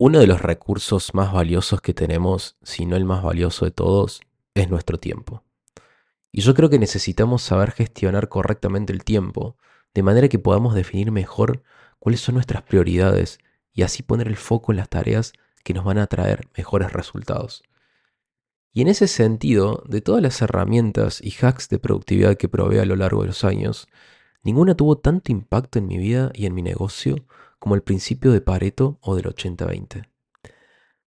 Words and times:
Uno 0.00 0.20
de 0.20 0.28
los 0.28 0.40
recursos 0.40 1.12
más 1.12 1.32
valiosos 1.32 1.80
que 1.80 1.92
tenemos, 1.92 2.56
si 2.62 2.86
no 2.86 2.94
el 2.94 3.04
más 3.04 3.20
valioso 3.20 3.64
de 3.64 3.72
todos, 3.72 4.20
es 4.54 4.70
nuestro 4.70 4.98
tiempo. 4.98 5.42
Y 6.30 6.40
yo 6.40 6.54
creo 6.54 6.70
que 6.70 6.78
necesitamos 6.78 7.42
saber 7.42 7.72
gestionar 7.72 8.28
correctamente 8.28 8.92
el 8.92 9.02
tiempo, 9.02 9.56
de 9.94 10.04
manera 10.04 10.28
que 10.28 10.38
podamos 10.38 10.76
definir 10.76 11.10
mejor 11.10 11.64
cuáles 11.98 12.20
son 12.20 12.36
nuestras 12.36 12.62
prioridades 12.62 13.40
y 13.72 13.82
así 13.82 14.04
poner 14.04 14.28
el 14.28 14.36
foco 14.36 14.70
en 14.70 14.76
las 14.76 14.88
tareas 14.88 15.32
que 15.64 15.74
nos 15.74 15.84
van 15.84 15.98
a 15.98 16.06
traer 16.06 16.46
mejores 16.56 16.92
resultados. 16.92 17.64
Y 18.72 18.82
en 18.82 18.86
ese 18.86 19.08
sentido, 19.08 19.82
de 19.88 20.00
todas 20.00 20.22
las 20.22 20.40
herramientas 20.40 21.20
y 21.20 21.34
hacks 21.44 21.68
de 21.70 21.80
productividad 21.80 22.36
que 22.36 22.48
probé 22.48 22.80
a 22.80 22.84
lo 22.84 22.94
largo 22.94 23.22
de 23.22 23.28
los 23.28 23.42
años, 23.42 23.88
ninguna 24.44 24.76
tuvo 24.76 24.96
tanto 24.96 25.32
impacto 25.32 25.80
en 25.80 25.88
mi 25.88 25.98
vida 25.98 26.30
y 26.34 26.46
en 26.46 26.54
mi 26.54 26.62
negocio 26.62 27.16
como 27.58 27.74
el 27.74 27.82
principio 27.82 28.32
de 28.32 28.40
Pareto 28.40 28.98
o 29.00 29.16
del 29.16 29.26
80-20. 29.26 30.08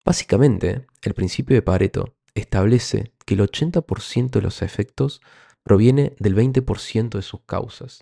Básicamente, 0.06 0.88
el 1.02 1.14
principio 1.14 1.56
de 1.56 1.62
Pareto 1.62 2.16
establece 2.34 3.14
que 3.26 3.36
el 3.36 3.42
80% 3.42 4.32
de 4.32 4.42
los 4.42 4.62
efectos 4.62 5.22
proviene 5.64 6.16
del 6.20 6.36
20% 6.36 7.10
de 7.10 7.22
sus 7.22 7.42
causas. 7.42 8.02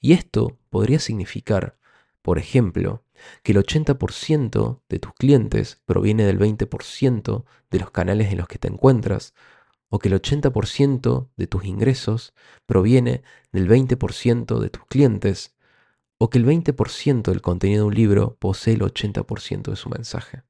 Y 0.00 0.12
esto 0.12 0.58
podría 0.70 0.98
significar, 0.98 1.78
por 2.22 2.38
ejemplo, 2.38 3.04
que 3.42 3.52
el 3.52 3.58
80% 3.58 4.82
de 4.88 4.98
tus 4.98 5.12
clientes 5.14 5.80
proviene 5.86 6.24
del 6.24 6.38
20% 6.38 7.44
de 7.70 7.78
los 7.78 7.90
canales 7.90 8.30
en 8.32 8.38
los 8.38 8.48
que 8.48 8.58
te 8.58 8.68
encuentras, 8.68 9.34
o 9.90 9.98
que 9.98 10.08
el 10.08 10.20
80% 10.20 11.30
de 11.36 11.46
tus 11.46 11.64
ingresos 11.64 12.34
proviene 12.66 13.22
del 13.52 13.68
20% 13.68 14.58
de 14.58 14.70
tus 14.70 14.84
clientes, 14.86 15.56
o 16.18 16.30
que 16.30 16.38
el 16.38 16.46
20% 16.46 17.22
del 17.22 17.40
contenido 17.40 17.84
de 17.84 17.88
un 17.88 17.94
libro 17.94 18.36
posee 18.38 18.74
el 18.74 18.80
80% 18.80 19.70
de 19.70 19.76
su 19.76 19.88
mensaje. 19.88 20.42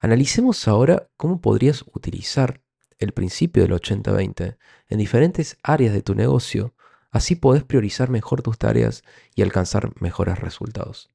Analicemos 0.00 0.68
ahora 0.68 1.10
cómo 1.16 1.40
podrías 1.40 1.84
utilizar 1.92 2.62
el 2.98 3.12
principio 3.12 3.62
del 3.62 3.72
80-20 3.72 4.56
en 4.88 4.98
diferentes 4.98 5.58
áreas 5.62 5.92
de 5.92 6.02
tu 6.02 6.14
negocio, 6.14 6.74
así 7.10 7.34
podés 7.34 7.64
priorizar 7.64 8.10
mejor 8.10 8.42
tus 8.42 8.58
tareas 8.58 9.02
y 9.34 9.42
alcanzar 9.42 9.92
mejores 10.00 10.38
resultados. 10.38 11.10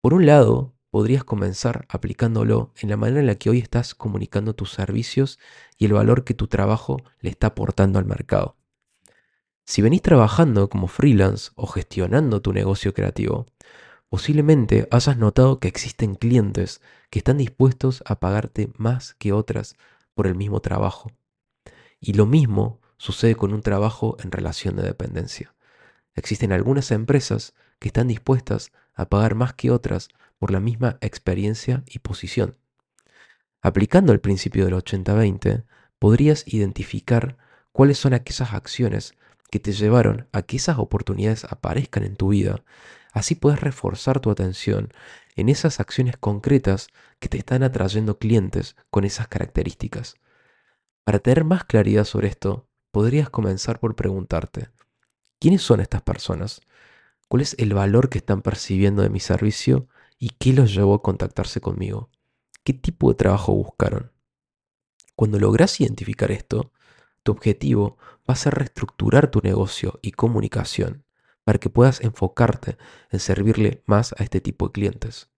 Por 0.00 0.14
un 0.14 0.26
lado, 0.26 0.74
podrías 0.90 1.24
comenzar 1.24 1.86
aplicándolo 1.88 2.72
en 2.76 2.90
la 2.90 2.96
manera 2.96 3.20
en 3.20 3.26
la 3.26 3.36
que 3.36 3.50
hoy 3.50 3.58
estás 3.58 3.94
comunicando 3.94 4.54
tus 4.54 4.72
servicios 4.72 5.38
y 5.78 5.86
el 5.86 5.92
valor 5.92 6.24
que 6.24 6.34
tu 6.34 6.48
trabajo 6.48 6.98
le 7.20 7.30
está 7.30 7.48
aportando 7.48 7.98
al 7.98 8.04
mercado. 8.04 8.59
Si 9.70 9.82
venís 9.82 10.02
trabajando 10.02 10.68
como 10.68 10.88
freelance 10.88 11.52
o 11.54 11.68
gestionando 11.68 12.42
tu 12.42 12.52
negocio 12.52 12.92
creativo, 12.92 13.46
posiblemente 14.08 14.88
hayas 14.90 15.16
notado 15.16 15.60
que 15.60 15.68
existen 15.68 16.16
clientes 16.16 16.80
que 17.08 17.20
están 17.20 17.38
dispuestos 17.38 18.02
a 18.04 18.18
pagarte 18.18 18.72
más 18.78 19.14
que 19.14 19.32
otras 19.32 19.76
por 20.16 20.26
el 20.26 20.34
mismo 20.34 20.58
trabajo. 20.58 21.12
Y 22.00 22.14
lo 22.14 22.26
mismo 22.26 22.80
sucede 22.96 23.36
con 23.36 23.54
un 23.54 23.62
trabajo 23.62 24.16
en 24.24 24.32
relación 24.32 24.74
de 24.74 24.82
dependencia. 24.82 25.54
Existen 26.16 26.50
algunas 26.50 26.90
empresas 26.90 27.54
que 27.78 27.90
están 27.90 28.08
dispuestas 28.08 28.72
a 28.94 29.08
pagar 29.08 29.36
más 29.36 29.54
que 29.54 29.70
otras 29.70 30.08
por 30.40 30.50
la 30.50 30.58
misma 30.58 30.98
experiencia 31.00 31.84
y 31.86 32.00
posición. 32.00 32.56
Aplicando 33.62 34.12
el 34.12 34.18
principio 34.18 34.64
del 34.64 34.74
80-20, 34.74 35.62
podrías 36.00 36.42
identificar 36.52 37.36
cuáles 37.70 37.98
son 37.98 38.14
aquellas 38.14 38.52
acciones 38.52 39.14
que 39.50 39.60
te 39.60 39.72
llevaron 39.72 40.28
a 40.32 40.42
que 40.42 40.56
esas 40.56 40.78
oportunidades 40.78 41.44
aparezcan 41.44 42.04
en 42.04 42.16
tu 42.16 42.28
vida, 42.28 42.62
así 43.12 43.34
puedes 43.34 43.60
reforzar 43.60 44.20
tu 44.20 44.30
atención 44.30 44.92
en 45.36 45.48
esas 45.48 45.80
acciones 45.80 46.16
concretas 46.16 46.88
que 47.18 47.28
te 47.28 47.38
están 47.38 47.62
atrayendo 47.62 48.18
clientes 48.18 48.76
con 48.90 49.04
esas 49.04 49.28
características. 49.28 50.14
Para 51.04 51.18
tener 51.18 51.44
más 51.44 51.64
claridad 51.64 52.04
sobre 52.04 52.28
esto, 52.28 52.68
podrías 52.90 53.30
comenzar 53.30 53.80
por 53.80 53.96
preguntarte, 53.96 54.68
¿quiénes 55.38 55.62
son 55.62 55.80
estas 55.80 56.02
personas? 56.02 56.60
¿Cuál 57.28 57.42
es 57.42 57.54
el 57.58 57.74
valor 57.74 58.08
que 58.08 58.18
están 58.18 58.42
percibiendo 58.42 59.02
de 59.02 59.10
mi 59.10 59.20
servicio 59.20 59.88
y 60.18 60.30
qué 60.30 60.52
los 60.52 60.74
llevó 60.74 60.94
a 60.94 61.02
contactarse 61.02 61.60
conmigo? 61.60 62.10
¿Qué 62.64 62.72
tipo 62.74 63.08
de 63.08 63.16
trabajo 63.16 63.54
buscaron? 63.54 64.12
Cuando 65.16 65.38
logras 65.38 65.80
identificar 65.80 66.30
esto, 66.30 66.72
tu 67.22 67.32
objetivo 67.32 67.98
va 68.30 68.34
a 68.44 68.50
reestructurar 68.50 69.30
tu 69.30 69.40
negocio 69.42 69.98
y 70.02 70.12
comunicación 70.12 71.04
para 71.42 71.58
que 71.58 71.68
puedas 71.68 72.00
enfocarte 72.00 72.78
en 73.10 73.18
servirle 73.18 73.82
más 73.86 74.14
a 74.18 74.22
este 74.22 74.40
tipo 74.40 74.68
de 74.68 74.72
clientes. 74.72 75.30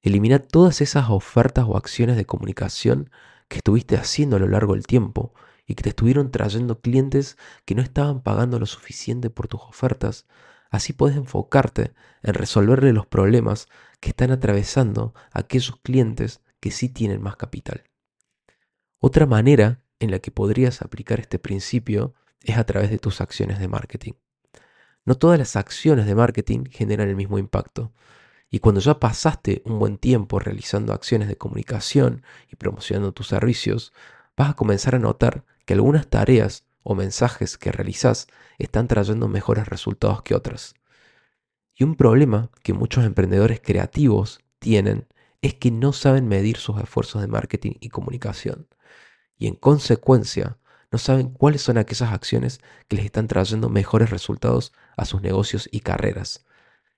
Elimina 0.00 0.38
todas 0.38 0.80
esas 0.80 1.10
ofertas 1.10 1.66
o 1.68 1.76
acciones 1.76 2.16
de 2.16 2.24
comunicación 2.24 3.10
que 3.48 3.58
estuviste 3.58 3.96
haciendo 3.96 4.36
a 4.36 4.38
lo 4.38 4.48
largo 4.48 4.72
del 4.72 4.86
tiempo 4.86 5.34
y 5.66 5.74
que 5.74 5.82
te 5.82 5.90
estuvieron 5.90 6.30
trayendo 6.30 6.80
clientes 6.80 7.36
que 7.66 7.74
no 7.74 7.82
estaban 7.82 8.22
pagando 8.22 8.58
lo 8.58 8.66
suficiente 8.66 9.28
por 9.28 9.46
tus 9.46 9.60
ofertas. 9.60 10.26
Así 10.70 10.94
puedes 10.94 11.16
enfocarte 11.16 11.92
en 12.22 12.34
resolverle 12.34 12.94
los 12.94 13.06
problemas 13.06 13.68
que 14.00 14.08
están 14.08 14.30
atravesando 14.30 15.12
aquellos 15.32 15.76
clientes 15.82 16.40
que 16.60 16.70
sí 16.70 16.88
tienen 16.88 17.20
más 17.20 17.36
capital. 17.36 17.84
Otra 18.98 19.26
manera 19.26 19.84
en 19.98 20.10
la 20.10 20.18
que 20.18 20.30
podrías 20.30 20.80
aplicar 20.80 21.20
este 21.20 21.38
principio 21.38 22.14
es 22.44 22.56
a 22.58 22.64
través 22.64 22.90
de 22.90 22.98
tus 22.98 23.20
acciones 23.20 23.58
de 23.58 23.68
marketing. 23.68 24.12
No 25.04 25.16
todas 25.16 25.38
las 25.38 25.56
acciones 25.56 26.06
de 26.06 26.14
marketing 26.14 26.64
generan 26.70 27.08
el 27.08 27.16
mismo 27.16 27.38
impacto. 27.38 27.92
Y 28.50 28.58
cuando 28.58 28.80
ya 28.80 29.00
pasaste 29.00 29.62
un 29.64 29.78
buen 29.78 29.98
tiempo 29.98 30.38
realizando 30.38 30.92
acciones 30.92 31.28
de 31.28 31.36
comunicación 31.36 32.22
y 32.50 32.56
promocionando 32.56 33.12
tus 33.12 33.28
servicios, 33.28 33.92
vas 34.36 34.50
a 34.50 34.54
comenzar 34.54 34.94
a 34.94 34.98
notar 34.98 35.44
que 35.64 35.74
algunas 35.74 36.08
tareas 36.08 36.64
o 36.82 36.94
mensajes 36.94 37.58
que 37.58 37.72
realizas 37.72 38.26
están 38.58 38.88
trayendo 38.88 39.28
mejores 39.28 39.66
resultados 39.68 40.22
que 40.22 40.34
otras. 40.34 40.74
Y 41.74 41.84
un 41.84 41.96
problema 41.96 42.50
que 42.62 42.74
muchos 42.74 43.04
emprendedores 43.04 43.60
creativos 43.60 44.40
tienen 44.58 45.08
es 45.40 45.54
que 45.54 45.70
no 45.70 45.92
saben 45.92 46.28
medir 46.28 46.58
sus 46.58 46.80
esfuerzos 46.80 47.22
de 47.22 47.28
marketing 47.28 47.72
y 47.80 47.88
comunicación 47.88 48.68
y 49.42 49.48
en 49.48 49.56
consecuencia 49.56 50.58
no 50.92 50.98
saben 50.98 51.30
cuáles 51.30 51.62
son 51.62 51.78
aquellas 51.78 52.12
acciones 52.12 52.60
que 52.86 52.96
les 52.96 53.06
están 53.06 53.26
trayendo 53.26 53.70
mejores 53.70 54.10
resultados 54.10 54.72
a 54.96 55.06
sus 55.06 55.22
negocios 55.22 55.68
y 55.72 55.80
carreras. 55.80 56.44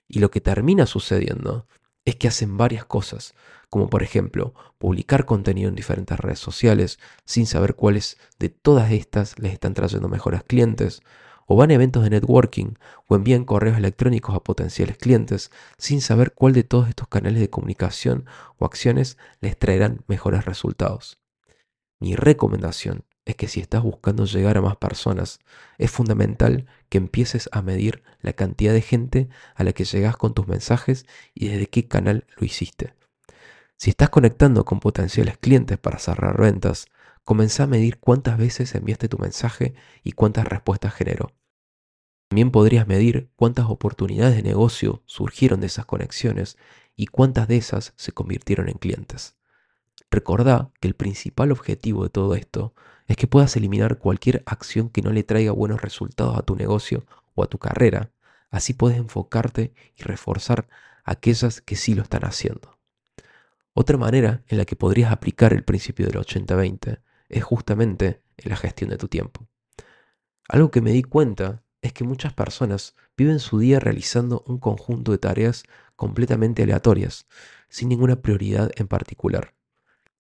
Y 0.09 0.19
lo 0.19 0.31
que 0.31 0.41
termina 0.41 0.85
sucediendo 0.87 1.69
es 2.05 2.17
que 2.17 2.29
hacen 2.29 2.57
varias 2.57 2.85
cosas, 2.85 3.35
como 3.71 3.89
por 3.89 4.03
ejemplo 4.03 4.53
publicar 4.79 5.25
contenido 5.25 5.69
en 5.69 5.77
diferentes 5.77 6.19
redes 6.19 6.41
sociales 6.41 6.99
sin 7.25 7.47
saber 7.47 7.77
cuáles 7.77 8.19
de 8.39 8.49
todas 8.51 8.91
estas 8.91 9.39
les 9.39 9.53
están 9.53 9.75
trayendo 9.75 10.09
mejores 10.09 10.43
clientes, 10.43 11.01
o 11.47 11.57
van 11.57 11.71
a 11.71 11.75
eventos 11.75 12.03
de 12.03 12.11
networking 12.11 12.75
o 13.07 13.15
envían 13.15 13.45
correos 13.45 13.77
electrónicos 13.77 14.35
a 14.35 14.41
potenciales 14.41 14.97
clientes 14.97 15.51
sin 15.79 16.01
saber 16.01 16.33
cuál 16.33 16.53
de 16.53 16.65
todos 16.65 16.89
estos 16.89 17.07
canales 17.09 17.41
de 17.41 17.51
comunicación 17.51 18.27
o 18.57 18.65
acciones 18.65 19.19
les 19.41 19.57
traerán 19.59 20.03
mejores 20.09 20.47
resultados. 20.47 21.21
Mi 22.01 22.17
recomendación 22.17 23.05
es 23.25 23.37
que 23.37 23.49
si 23.49 23.61
estás 23.61 23.83
buscando 23.83 24.27
llegar 24.27 24.59
a 24.59 24.63
más 24.63 24.77
personas, 24.77 25.41
es 25.79 25.91
fundamental 25.91 26.67
que 26.89 26.99
empieces 26.99 27.49
a 27.53 27.63
medir 27.63 28.03
la 28.21 28.35
cantidad 28.35 28.73
de 28.73 28.83
gente 28.83 29.29
a 29.55 29.65
la 29.65 29.73
que 29.73 29.85
llegas 29.85 30.17
con 30.17 30.35
tus 30.35 30.47
mensajes 30.47 31.07
y 31.35 31.49
desde 31.49 31.67
qué 31.67 31.89
canal 31.89 32.27
lo 32.37 32.45
hiciste. 32.45 32.95
Si 33.77 33.91
estás 33.91 34.11
conectando 34.11 34.65
con 34.65 34.81
potenciales 34.81 35.39
clientes 35.39 35.79
para 35.79 35.99
cerrar 35.99 36.41
ventas, 36.41 36.87
comenzá 37.25 37.65
a 37.65 37.69
medir 37.69 37.99
cuántas 37.99 38.39
veces 38.39 38.75
enviaste 38.75 39.09
tu 39.09 39.19
mensaje 39.19 39.75
y 40.03 40.13
cuántas 40.13 40.47
respuestas 40.47 40.95
generó. 40.95 41.33
También 42.29 42.51
podrías 42.51 42.87
medir 42.87 43.31
cuántas 43.37 43.67
oportunidades 43.67 44.37
de 44.37 44.43
negocio 44.43 45.03
surgieron 45.07 45.61
de 45.61 45.67
esas 45.67 45.87
conexiones 45.87 46.57
y 46.97 47.07
cuántas 47.07 47.49
de 47.49 47.57
esas 47.57 47.95
se 47.97 48.13
convirtieron 48.13 48.69
en 48.69 48.79
clientes. 48.79 49.37
Recordá 50.11 50.71
que 50.81 50.89
el 50.89 50.95
principal 50.95 51.51
objetivo 51.53 52.05
de 52.05 52.11
todo 52.11 52.35
esto 52.35 52.75
es 53.07 53.17
que 53.17 53.27
puedas 53.27 53.57
eliminar 53.57 53.99
cualquier 53.99 54.43
acción 54.47 54.89
que 54.89 55.03
no 55.03 55.11
le 55.11 55.23
traiga 55.23 55.53
buenos 55.53 55.83
resultados 55.83 56.39
a 56.39 56.43
tu 56.43 56.57
negocio 56.57 57.05
o 57.35 57.43
a 57.43 57.47
tu 57.47 57.59
carrera. 57.59 58.11
Así 58.51 58.73
puedes 58.73 58.99
enfocarte 58.99 59.75
y 59.97 60.03
reforzar 60.03 60.69
aquellas 61.05 61.61
que 61.61 61.77
sí 61.77 61.95
lo 61.95 62.03
están 62.03 62.25
haciendo. 62.25 62.79
Otra 63.75 63.99
manera 63.99 64.43
en 64.49 64.59
la 64.59 64.65
que 64.65 64.77
podrías 64.77 65.11
aplicar 65.11 65.53
el 65.53 65.65
principio 65.65 66.07
del 66.07 66.17
80-20 66.17 67.01
es 67.29 67.45
justamente 67.45 68.23
en 68.37 68.51
la 68.51 68.57
gestión 68.57 68.91
de 68.91 68.97
tu 68.97 69.09
tiempo. 69.09 69.47
Algo 70.49 70.71
que 70.71 70.81
me 70.81 70.93
di 70.93 71.03
cuenta 71.03 71.63
es 71.83 71.93
que 71.93 72.05
muchas 72.05 72.33
personas 72.33 72.95
viven 73.17 73.41
su 73.41 73.59
día 73.59 73.81
realizando 73.81 74.45
un 74.47 74.59
conjunto 74.59 75.13
de 75.13 75.19
tareas 75.19 75.65
completamente 75.97 76.63
aleatorias, 76.63 77.27
sin 77.69 77.89
ninguna 77.89 78.17
prioridad 78.23 78.71
en 78.77 78.89
particular. 78.89 79.55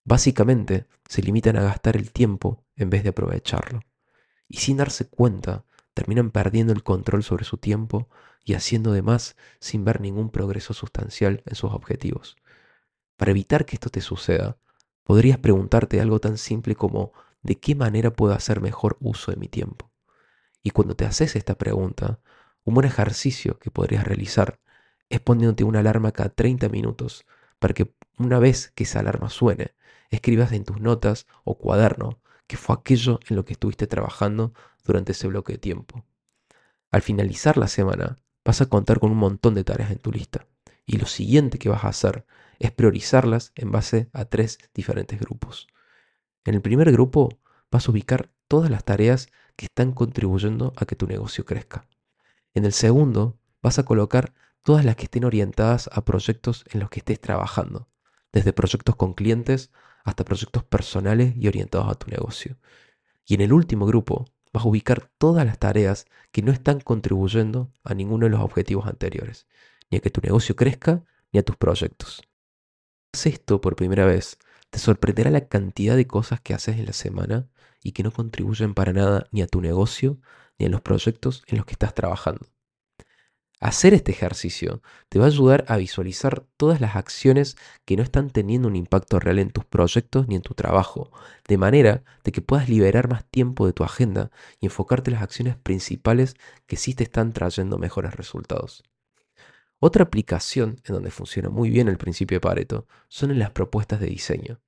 Básicamente, 0.04 0.86
se 1.08 1.22
limitan 1.22 1.56
a 1.56 1.62
gastar 1.62 1.96
el 1.96 2.12
tiempo 2.12 2.64
en 2.76 2.90
vez 2.90 3.02
de 3.02 3.10
aprovecharlo. 3.10 3.80
Y 4.48 4.58
sin 4.58 4.76
darse 4.76 5.08
cuenta, 5.08 5.64
terminan 5.94 6.30
perdiendo 6.30 6.72
el 6.72 6.82
control 6.82 7.22
sobre 7.22 7.44
su 7.44 7.56
tiempo 7.56 8.08
y 8.44 8.54
haciendo 8.54 8.92
de 8.92 9.00
más 9.00 9.36
sin 9.60 9.84
ver 9.84 10.00
ningún 10.00 10.30
progreso 10.30 10.74
sustancial 10.74 11.42
en 11.46 11.54
sus 11.54 11.72
objetivos. 11.72 12.36
Para 13.16 13.30
evitar 13.30 13.64
que 13.64 13.76
esto 13.76 13.88
te 13.88 14.00
suceda, 14.00 14.58
podrías 15.04 15.38
preguntarte 15.38 16.00
algo 16.00 16.20
tan 16.20 16.36
simple 16.36 16.74
como 16.74 17.12
¿de 17.42 17.58
qué 17.58 17.74
manera 17.74 18.12
puedo 18.12 18.34
hacer 18.34 18.60
mejor 18.60 18.96
uso 19.00 19.30
de 19.30 19.38
mi 19.38 19.48
tiempo? 19.48 19.90
Y 20.62 20.70
cuando 20.70 20.96
te 20.96 21.06
haces 21.06 21.36
esta 21.36 21.56
pregunta, 21.56 22.20
un 22.64 22.74
buen 22.74 22.86
ejercicio 22.86 23.58
que 23.58 23.70
podrías 23.70 24.04
realizar 24.04 24.60
es 25.08 25.20
poniéndote 25.20 25.64
una 25.64 25.80
alarma 25.80 26.12
cada 26.12 26.30
30 26.30 26.68
minutos 26.68 27.24
para 27.58 27.74
que 27.74 27.94
una 28.18 28.38
vez 28.38 28.72
que 28.74 28.84
esa 28.84 29.00
alarma 29.00 29.30
suene, 29.30 29.74
escribas 30.10 30.52
en 30.52 30.64
tus 30.64 30.80
notas 30.80 31.26
o 31.44 31.58
cuaderno 31.58 32.20
que 32.46 32.56
fue 32.56 32.76
aquello 32.76 33.20
en 33.28 33.36
lo 33.36 33.44
que 33.44 33.54
estuviste 33.54 33.86
trabajando 33.86 34.52
durante 34.84 35.12
ese 35.12 35.28
bloque 35.28 35.54
de 35.54 35.58
tiempo. 35.58 36.04
Al 36.90 37.02
finalizar 37.02 37.56
la 37.56 37.68
semana, 37.68 38.18
vas 38.44 38.60
a 38.60 38.66
contar 38.66 39.00
con 39.00 39.10
un 39.10 39.18
montón 39.18 39.54
de 39.54 39.64
tareas 39.64 39.90
en 39.90 39.98
tu 39.98 40.12
lista. 40.12 40.46
Y 40.86 40.98
lo 40.98 41.06
siguiente 41.06 41.58
que 41.58 41.70
vas 41.70 41.84
a 41.84 41.88
hacer 41.88 42.26
es 42.58 42.70
priorizarlas 42.70 43.52
en 43.54 43.72
base 43.72 44.10
a 44.12 44.26
tres 44.26 44.58
diferentes 44.74 45.18
grupos. 45.18 45.66
En 46.44 46.54
el 46.54 46.60
primer 46.60 46.92
grupo 46.92 47.30
vas 47.70 47.88
a 47.88 47.90
ubicar 47.90 48.30
todas 48.48 48.70
las 48.70 48.84
tareas 48.84 49.28
que 49.56 49.66
están 49.66 49.92
contribuyendo 49.92 50.72
a 50.76 50.84
que 50.84 50.94
tu 50.94 51.06
negocio 51.06 51.44
crezca. 51.44 51.86
En 52.52 52.64
el 52.64 52.72
segundo 52.72 53.38
vas 53.62 53.78
a 53.78 53.84
colocar 53.84 54.34
todas 54.62 54.84
las 54.84 54.96
que 54.96 55.04
estén 55.04 55.24
orientadas 55.24 55.88
a 55.92 56.04
proyectos 56.04 56.64
en 56.70 56.80
los 56.80 56.90
que 56.90 57.00
estés 57.00 57.20
trabajando, 57.20 57.88
desde 58.34 58.52
proyectos 58.52 58.96
con 58.96 59.14
clientes 59.14 59.70
hasta 60.02 60.24
proyectos 60.24 60.64
personales 60.64 61.34
y 61.36 61.48
orientados 61.48 61.88
a 61.88 61.94
tu 61.94 62.10
negocio. 62.10 62.58
Y 63.24 63.34
en 63.34 63.40
el 63.40 63.52
último 63.52 63.86
grupo 63.86 64.26
vas 64.52 64.64
a 64.64 64.68
ubicar 64.68 65.08
todas 65.18 65.46
las 65.46 65.58
tareas 65.58 66.06
que 66.32 66.42
no 66.42 66.52
están 66.52 66.80
contribuyendo 66.80 67.72
a 67.84 67.94
ninguno 67.94 68.26
de 68.26 68.30
los 68.30 68.40
objetivos 68.40 68.86
anteriores, 68.86 69.46
ni 69.88 69.98
a 69.98 70.00
que 70.00 70.10
tu 70.10 70.20
negocio 70.20 70.56
crezca, 70.56 71.04
ni 71.32 71.38
a 71.38 71.44
tus 71.44 71.56
proyectos. 71.56 72.22
Haces 73.12 73.34
esto 73.34 73.60
por 73.60 73.76
primera 73.76 74.04
vez, 74.04 74.38
te 74.70 74.80
sorprenderá 74.80 75.30
la 75.30 75.46
cantidad 75.46 75.96
de 75.96 76.08
cosas 76.08 76.40
que 76.40 76.54
haces 76.54 76.76
en 76.76 76.86
la 76.86 76.92
semana 76.92 77.48
y 77.84 77.92
que 77.92 78.02
no 78.02 78.10
contribuyen 78.12 78.74
para 78.74 78.92
nada 78.92 79.28
ni 79.30 79.42
a 79.42 79.46
tu 79.46 79.60
negocio, 79.60 80.18
ni 80.58 80.66
a 80.66 80.68
los 80.68 80.80
proyectos 80.80 81.44
en 81.46 81.58
los 81.58 81.66
que 81.66 81.72
estás 81.72 81.94
trabajando. 81.94 82.46
Hacer 83.64 83.94
este 83.94 84.12
ejercicio 84.12 84.82
te 85.08 85.18
va 85.18 85.24
a 85.24 85.28
ayudar 85.28 85.64
a 85.68 85.78
visualizar 85.78 86.44
todas 86.58 86.82
las 86.82 86.96
acciones 86.96 87.56
que 87.86 87.96
no 87.96 88.02
están 88.02 88.28
teniendo 88.28 88.68
un 88.68 88.76
impacto 88.76 89.18
real 89.18 89.38
en 89.38 89.48
tus 89.48 89.64
proyectos 89.64 90.28
ni 90.28 90.34
en 90.34 90.42
tu 90.42 90.52
trabajo, 90.52 91.10
de 91.48 91.56
manera 91.56 92.04
de 92.24 92.32
que 92.32 92.42
puedas 92.42 92.68
liberar 92.68 93.08
más 93.08 93.24
tiempo 93.24 93.64
de 93.64 93.72
tu 93.72 93.82
agenda 93.82 94.30
y 94.60 94.66
enfocarte 94.66 95.08
en 95.08 95.14
las 95.14 95.22
acciones 95.22 95.56
principales 95.56 96.36
que 96.66 96.76
sí 96.76 96.92
te 96.92 97.04
están 97.04 97.32
trayendo 97.32 97.78
mejores 97.78 98.14
resultados. 98.16 98.84
Otra 99.78 100.04
aplicación 100.04 100.78
en 100.84 100.96
donde 100.96 101.10
funciona 101.10 101.48
muy 101.48 101.70
bien 101.70 101.88
el 101.88 101.96
principio 101.96 102.36
de 102.36 102.42
Pareto 102.42 102.86
son 103.08 103.30
en 103.30 103.38
las 103.38 103.52
propuestas 103.52 103.98
de 103.98 104.08
diseño. 104.08 104.60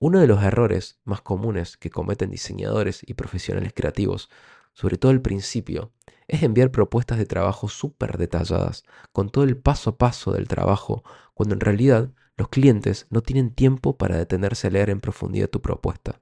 Uno 0.00 0.18
de 0.18 0.26
los 0.26 0.42
errores 0.42 0.98
más 1.04 1.20
comunes 1.20 1.76
que 1.76 1.90
cometen 1.90 2.30
diseñadores 2.30 3.00
y 3.06 3.14
profesionales 3.14 3.72
creativos, 3.72 4.28
sobre 4.72 4.98
todo 4.98 5.12
al 5.12 5.22
principio, 5.22 5.92
es 6.28 6.42
enviar 6.42 6.70
propuestas 6.70 7.18
de 7.18 7.26
trabajo 7.26 7.68
súper 7.68 8.18
detalladas, 8.18 8.84
con 9.12 9.30
todo 9.30 9.44
el 9.44 9.56
paso 9.56 9.90
a 9.90 9.98
paso 9.98 10.32
del 10.32 10.46
trabajo, 10.46 11.02
cuando 11.34 11.54
en 11.54 11.60
realidad 11.60 12.10
los 12.36 12.48
clientes 12.48 13.06
no 13.10 13.22
tienen 13.22 13.50
tiempo 13.50 13.96
para 13.96 14.16
detenerse 14.16 14.68
a 14.68 14.70
leer 14.70 14.90
en 14.90 15.00
profundidad 15.00 15.48
tu 15.48 15.60
propuesta. 15.60 16.20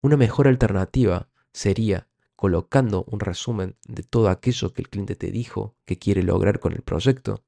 Una 0.00 0.16
mejor 0.16 0.48
alternativa 0.48 1.28
sería 1.52 2.08
colocando 2.34 3.04
un 3.08 3.20
resumen 3.20 3.76
de 3.86 4.02
todo 4.02 4.28
aquello 4.28 4.72
que 4.72 4.82
el 4.82 4.88
cliente 4.88 5.16
te 5.16 5.30
dijo 5.30 5.76
que 5.84 5.98
quiere 5.98 6.22
lograr 6.22 6.60
con 6.60 6.72
el 6.72 6.82
proyecto, 6.82 7.44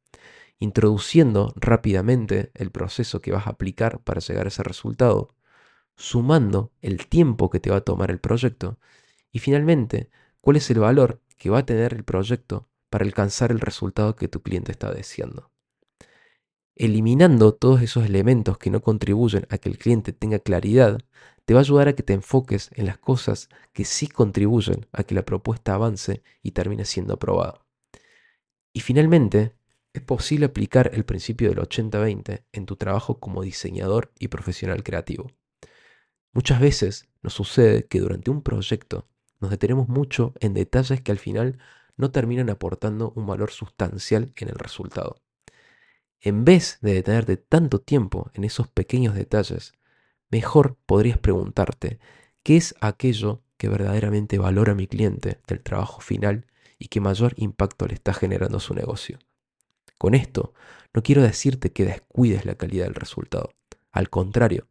introduciendo 0.59 1.55
rápidamente 1.57 2.51
el 2.55 2.71
proceso 2.71 3.21
que 3.21 3.33
vas 3.33 3.47
a 3.47 3.51
aplicar 3.51 4.01
para 4.01 4.21
llegar 4.21 4.47
a 4.47 4.49
ese 4.49 4.63
resultado, 4.63 5.35
sumando 5.97 6.73
el 6.83 7.07
tiempo 7.07 7.51
que 7.51 7.61
te 7.61 7.71
va 7.71 7.77
a 7.77 7.81
tomar 7.83 8.11
el 8.11 8.19
proyecto 8.19 8.79
y 9.33 9.39
finalmente 9.39 10.11
cuál 10.41 10.57
es 10.57 10.71
el 10.71 10.81
valor 10.81 11.21
que 11.41 11.49
va 11.49 11.61
a 11.61 11.67
tener 11.67 11.95
el 11.95 12.05
proyecto 12.05 12.69
para 12.91 13.07
alcanzar 13.07 13.51
el 13.51 13.61
resultado 13.61 14.15
que 14.15 14.29
tu 14.29 14.43
cliente 14.43 14.73
está 14.73 14.93
deseando. 14.93 15.51
Eliminando 16.77 17.55
todos 17.55 17.81
esos 17.81 18.05
elementos 18.05 18.59
que 18.59 18.71
no 18.71 18.83
contribuyen 18.83 19.47
a 19.49 19.57
que 19.57 19.71
el 19.71 19.79
cliente 19.79 20.13
tenga 20.13 20.39
claridad, 20.39 21.01
te 21.47 21.55
va 21.55 21.61
a 21.61 21.63
ayudar 21.63 21.89
a 21.89 21.95
que 21.95 22.03
te 22.03 22.13
enfoques 22.13 22.71
en 22.75 22.85
las 22.85 22.99
cosas 22.99 23.49
que 23.73 23.87
sí 23.87 24.07
contribuyen 24.07 24.87
a 24.93 25.03
que 25.03 25.15
la 25.15 25.25
propuesta 25.25 25.75
avance 25.75 26.23
y 26.43 26.51
termine 26.51 26.85
siendo 26.85 27.15
aprobada. 27.15 27.65
Y 28.75 28.81
finalmente, 28.81 29.55
es 29.95 30.03
posible 30.03 30.45
aplicar 30.47 30.91
el 30.93 31.07
principio 31.07 31.49
del 31.49 31.59
80-20 31.59 32.45
en 32.53 32.67
tu 32.67 32.77
trabajo 32.77 33.19
como 33.19 33.43
diseñador 33.43 34.13
y 34.19 34.29
profesional 34.29 34.83
creativo. 34.83 35.33
Muchas 36.35 36.61
veces 36.61 37.09
nos 37.23 37.33
sucede 37.33 37.87
que 37.87 37.99
durante 37.99 38.31
un 38.31 38.43
proyecto 38.43 39.09
nos 39.41 39.51
detenemos 39.51 39.89
mucho 39.89 40.35
en 40.41 40.55
detalles 40.55 41.01
que 41.01 41.13
al 41.13 41.19
final 41.19 41.59
no 41.97 42.11
terminan 42.11 42.51
aportando 42.51 43.13
un 43.17 43.27
valor 43.27 43.51
sustancial 43.51 44.33
en 44.37 44.49
el 44.49 44.55
resultado. 44.55 45.21
En 46.21 46.45
vez 46.45 46.79
de 46.83 46.95
detenerte 46.95 47.37
tanto 47.37 47.81
tiempo 47.81 48.31
en 48.35 48.45
esos 48.45 48.69
pequeños 48.69 49.15
detalles, 49.15 49.73
mejor 50.31 50.77
podrías 50.87 51.19
preguntarte 51.19 51.99
qué 52.43 52.57
es 52.57 52.75
aquello 52.81 53.43
que 53.57 53.69
verdaderamente 53.69 54.39
valora 54.39 54.75
mi 54.75 54.87
cliente 54.87 55.41
del 55.47 55.63
trabajo 55.63 56.01
final 56.01 56.47
y 56.79 56.89
que 56.89 57.01
mayor 57.01 57.35
impacto 57.37 57.87
le 57.87 57.95
está 57.95 58.13
generando 58.15 58.61
su 58.61 58.75
negocio. 58.75 59.19
Con 59.99 60.15
esto, 60.15 60.55
no 60.95 61.03
quiero 61.03 61.23
decirte 61.23 61.73
que 61.73 61.85
descuides 61.85 62.45
la 62.47 62.55
calidad 62.55 62.87
del 62.87 62.95
resultado. 62.95 63.51
Al 63.93 64.09
contrario, 64.09 64.67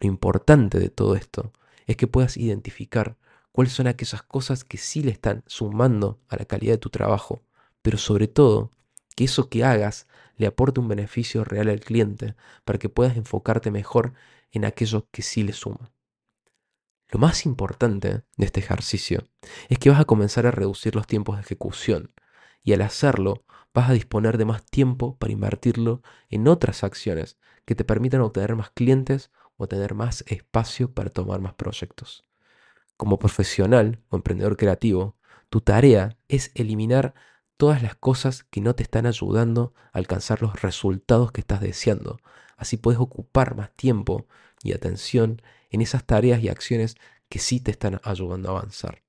lo 0.00 0.08
importante 0.08 0.78
de 0.78 0.90
todo 0.90 1.14
esto 1.14 1.52
es 1.86 1.96
que 1.96 2.06
puedas 2.06 2.36
identificar 2.36 3.16
cuáles 3.54 3.72
son 3.72 3.86
aquellas 3.86 4.20
cosas 4.24 4.64
que 4.64 4.78
sí 4.78 5.04
le 5.04 5.12
están 5.12 5.44
sumando 5.46 6.20
a 6.28 6.36
la 6.36 6.44
calidad 6.44 6.72
de 6.72 6.78
tu 6.78 6.90
trabajo, 6.90 7.44
pero 7.82 7.98
sobre 7.98 8.26
todo 8.26 8.72
que 9.14 9.22
eso 9.22 9.48
que 9.48 9.62
hagas 9.62 10.08
le 10.36 10.48
aporte 10.48 10.80
un 10.80 10.88
beneficio 10.88 11.44
real 11.44 11.68
al 11.68 11.78
cliente 11.78 12.34
para 12.64 12.80
que 12.80 12.88
puedas 12.88 13.16
enfocarte 13.16 13.70
mejor 13.70 14.12
en 14.50 14.64
aquello 14.64 15.06
que 15.12 15.22
sí 15.22 15.44
le 15.44 15.52
suma. 15.52 15.92
Lo 17.10 17.20
más 17.20 17.46
importante 17.46 18.24
de 18.36 18.44
este 18.44 18.58
ejercicio 18.58 19.22
es 19.68 19.78
que 19.78 19.88
vas 19.88 20.00
a 20.00 20.04
comenzar 20.04 20.48
a 20.48 20.50
reducir 20.50 20.96
los 20.96 21.06
tiempos 21.06 21.36
de 21.36 21.42
ejecución 21.42 22.12
y 22.64 22.72
al 22.72 22.82
hacerlo 22.82 23.44
vas 23.72 23.88
a 23.88 23.92
disponer 23.92 24.36
de 24.36 24.46
más 24.46 24.64
tiempo 24.66 25.16
para 25.16 25.32
invertirlo 25.32 26.02
en 26.28 26.48
otras 26.48 26.82
acciones 26.82 27.38
que 27.64 27.76
te 27.76 27.84
permitan 27.84 28.20
obtener 28.20 28.56
más 28.56 28.70
clientes 28.70 29.30
o 29.56 29.68
tener 29.68 29.94
más 29.94 30.24
espacio 30.26 30.92
para 30.92 31.10
tomar 31.10 31.40
más 31.40 31.54
proyectos. 31.54 32.24
Como 32.96 33.18
profesional 33.18 34.00
o 34.08 34.16
emprendedor 34.16 34.56
creativo, 34.56 35.16
tu 35.50 35.60
tarea 35.60 36.16
es 36.28 36.52
eliminar 36.54 37.14
todas 37.56 37.82
las 37.82 37.94
cosas 37.94 38.44
que 38.44 38.60
no 38.60 38.74
te 38.74 38.82
están 38.82 39.06
ayudando 39.06 39.74
a 39.92 39.98
alcanzar 39.98 40.42
los 40.42 40.62
resultados 40.62 41.32
que 41.32 41.40
estás 41.40 41.60
deseando. 41.60 42.18
Así 42.56 42.76
puedes 42.76 43.00
ocupar 43.00 43.56
más 43.56 43.72
tiempo 43.74 44.26
y 44.62 44.72
atención 44.72 45.42
en 45.70 45.80
esas 45.80 46.04
tareas 46.04 46.42
y 46.42 46.48
acciones 46.48 46.96
que 47.28 47.38
sí 47.38 47.60
te 47.60 47.70
están 47.70 48.00
ayudando 48.04 48.48
a 48.48 48.58
avanzar. 48.58 49.02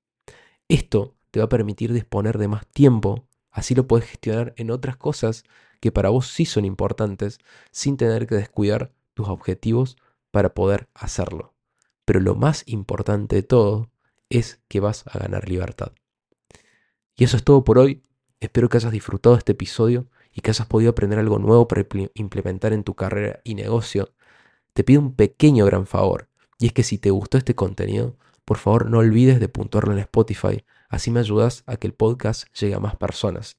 Esto 0.68 1.14
te 1.30 1.38
va 1.38 1.46
a 1.46 1.48
permitir 1.48 1.92
disponer 1.92 2.38
de 2.38 2.48
más 2.48 2.66
tiempo, 2.66 3.28
así 3.50 3.74
lo 3.74 3.86
puedes 3.86 4.08
gestionar 4.08 4.52
en 4.56 4.70
otras 4.70 4.96
cosas 4.96 5.44
que 5.80 5.92
para 5.92 6.08
vos 6.08 6.28
sí 6.28 6.44
son 6.44 6.64
importantes 6.64 7.38
sin 7.70 7.96
tener 7.96 8.26
que 8.26 8.34
descuidar 8.34 8.92
tus 9.14 9.28
objetivos 9.28 9.96
para 10.30 10.54
poder 10.54 10.88
hacerlo. 10.94 11.55
Pero 12.06 12.20
lo 12.20 12.34
más 12.34 12.62
importante 12.64 13.36
de 13.36 13.42
todo 13.42 13.90
es 14.30 14.62
que 14.68 14.80
vas 14.80 15.04
a 15.06 15.18
ganar 15.18 15.46
libertad. 15.50 15.92
Y 17.14 17.24
eso 17.24 17.36
es 17.36 17.44
todo 17.44 17.64
por 17.64 17.78
hoy. 17.78 18.02
Espero 18.40 18.70
que 18.70 18.78
hayas 18.78 18.92
disfrutado 18.92 19.36
este 19.36 19.52
episodio 19.52 20.08
y 20.32 20.40
que 20.40 20.50
hayas 20.50 20.66
podido 20.66 20.90
aprender 20.90 21.18
algo 21.18 21.38
nuevo 21.38 21.68
para 21.68 21.86
implementar 22.14 22.72
en 22.72 22.84
tu 22.84 22.94
carrera 22.94 23.40
y 23.44 23.54
negocio. 23.54 24.14
Te 24.72 24.84
pido 24.84 25.00
un 25.00 25.14
pequeño 25.14 25.64
gran 25.64 25.86
favor, 25.86 26.28
y 26.58 26.66
es 26.66 26.72
que 26.72 26.82
si 26.82 26.98
te 26.98 27.10
gustó 27.10 27.38
este 27.38 27.54
contenido, 27.54 28.16
por 28.44 28.58
favor 28.58 28.90
no 28.90 28.98
olvides 28.98 29.40
de 29.40 29.48
puntuarlo 29.48 29.92
en 29.92 29.98
Spotify, 30.00 30.64
así 30.88 31.10
me 31.10 31.20
ayudas 31.20 31.64
a 31.66 31.76
que 31.76 31.86
el 31.86 31.94
podcast 31.94 32.46
llegue 32.54 32.74
a 32.74 32.80
más 32.80 32.96
personas. 32.96 33.58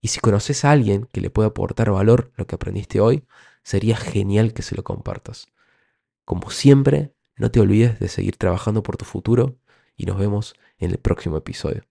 Y 0.00 0.08
si 0.08 0.20
conoces 0.20 0.64
a 0.64 0.70
alguien 0.70 1.08
que 1.12 1.20
le 1.20 1.30
pueda 1.30 1.48
aportar 1.48 1.90
valor 1.90 2.32
lo 2.36 2.46
que 2.46 2.54
aprendiste 2.54 3.00
hoy, 3.00 3.24
sería 3.62 3.96
genial 3.96 4.52
que 4.52 4.62
se 4.62 4.74
lo 4.76 4.84
compartas. 4.84 5.48
Como 6.24 6.50
siempre, 6.50 7.12
no 7.36 7.50
te 7.50 7.60
olvides 7.60 7.98
de 7.98 8.08
seguir 8.08 8.36
trabajando 8.36 8.82
por 8.82 8.96
tu 8.96 9.04
futuro 9.04 9.58
y 9.96 10.06
nos 10.06 10.18
vemos 10.18 10.54
en 10.78 10.90
el 10.90 10.98
próximo 10.98 11.36
episodio. 11.36 11.82